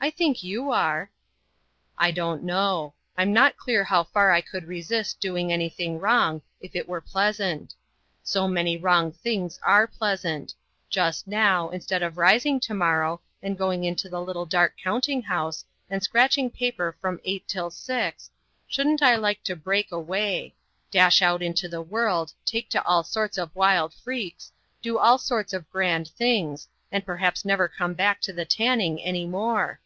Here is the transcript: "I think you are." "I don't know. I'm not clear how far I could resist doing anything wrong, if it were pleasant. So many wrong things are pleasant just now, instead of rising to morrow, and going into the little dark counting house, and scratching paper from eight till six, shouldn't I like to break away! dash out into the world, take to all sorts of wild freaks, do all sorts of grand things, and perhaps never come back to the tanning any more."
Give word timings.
"I 0.00 0.10
think 0.10 0.44
you 0.44 0.70
are." 0.70 1.10
"I 1.98 2.12
don't 2.12 2.44
know. 2.44 2.94
I'm 3.16 3.32
not 3.32 3.56
clear 3.56 3.82
how 3.82 4.04
far 4.04 4.30
I 4.30 4.40
could 4.40 4.62
resist 4.68 5.18
doing 5.18 5.50
anything 5.52 5.98
wrong, 5.98 6.40
if 6.60 6.76
it 6.76 6.88
were 6.88 7.00
pleasant. 7.00 7.74
So 8.22 8.46
many 8.46 8.76
wrong 8.76 9.10
things 9.10 9.58
are 9.60 9.88
pleasant 9.88 10.54
just 10.88 11.26
now, 11.26 11.70
instead 11.70 12.04
of 12.04 12.16
rising 12.16 12.60
to 12.60 12.74
morrow, 12.74 13.20
and 13.42 13.58
going 13.58 13.82
into 13.82 14.08
the 14.08 14.20
little 14.20 14.46
dark 14.46 14.74
counting 14.80 15.20
house, 15.22 15.64
and 15.90 16.00
scratching 16.00 16.48
paper 16.48 16.96
from 17.00 17.18
eight 17.24 17.48
till 17.48 17.68
six, 17.68 18.30
shouldn't 18.68 19.02
I 19.02 19.16
like 19.16 19.42
to 19.42 19.56
break 19.56 19.90
away! 19.90 20.54
dash 20.92 21.22
out 21.22 21.42
into 21.42 21.66
the 21.66 21.82
world, 21.82 22.32
take 22.46 22.68
to 22.68 22.84
all 22.86 23.02
sorts 23.02 23.36
of 23.36 23.54
wild 23.56 23.92
freaks, 23.92 24.52
do 24.80 24.96
all 24.96 25.18
sorts 25.18 25.52
of 25.52 25.68
grand 25.70 26.06
things, 26.06 26.68
and 26.92 27.04
perhaps 27.04 27.44
never 27.44 27.66
come 27.66 27.94
back 27.94 28.20
to 28.20 28.32
the 28.32 28.44
tanning 28.44 29.02
any 29.02 29.26
more." 29.26 29.80